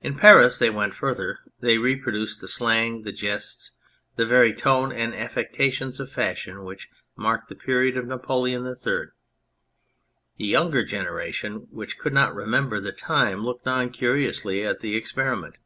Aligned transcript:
In 0.00 0.16
Paris 0.16 0.58
they 0.58 0.70
went 0.70 0.92
further: 0.92 1.38
they 1.60 1.78
reproduced 1.78 2.40
the 2.40 2.48
slang, 2.48 3.02
the 3.04 3.12
jests, 3.12 3.70
the 4.16 4.26
very 4.26 4.52
tone 4.52 4.90
and 4.90 5.14
affectations 5.14 6.00
of 6.00 6.10
fashion 6.10 6.64
which 6.64 6.90
marked 7.14 7.48
the 7.48 7.54
period 7.54 7.96
of 7.96 8.08
Napoleon 8.08 8.66
III. 8.66 8.76
The 10.36 10.46
younger 10.46 10.82
generation, 10.84 11.68
which 11.70 11.96
could 11.96 12.12
not 12.12 12.34
remember 12.34 12.80
the 12.80 12.90
time, 12.90 13.44
looked 13.44 13.68
on 13.68 13.90
curiously 13.90 14.64
at 14.66 14.80
the 14.80 14.96
experiment. 14.96 15.58